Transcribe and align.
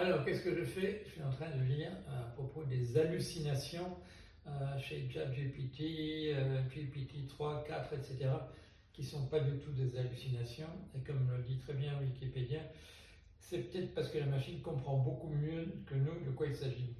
Alors, 0.00 0.24
qu'est-ce 0.24 0.42
que 0.42 0.54
je 0.54 0.62
fais? 0.62 1.02
Je 1.04 1.10
suis 1.10 1.22
en 1.24 1.32
train 1.32 1.50
de 1.50 1.60
lire 1.64 1.90
euh, 2.08 2.20
à 2.20 2.30
propos 2.30 2.62
des 2.62 2.96
hallucinations 2.96 3.96
euh, 4.46 4.78
chez 4.78 5.10
ChatGPT, 5.10 5.80
euh, 6.36 6.62
GPT 6.70 7.26
3, 7.26 7.64
4, 7.66 7.94
etc., 7.94 8.30
qui 8.92 9.02
ne 9.02 9.06
sont 9.08 9.26
pas 9.26 9.40
du 9.40 9.58
tout 9.58 9.72
des 9.72 9.98
hallucinations. 9.98 10.70
Et 10.94 11.00
comme 11.00 11.28
le 11.36 11.42
dit 11.42 11.58
très 11.58 11.72
bien 11.72 11.98
Wikipédia, 12.00 12.60
c'est 13.40 13.58
peut-être 13.58 13.92
parce 13.92 14.08
que 14.10 14.18
la 14.18 14.26
machine 14.26 14.62
comprend 14.62 14.98
beaucoup 14.98 15.30
mieux 15.30 15.66
que 15.84 15.96
nous 15.96 16.24
de 16.24 16.30
quoi 16.30 16.46
il 16.46 16.54
s'agit. 16.54 16.94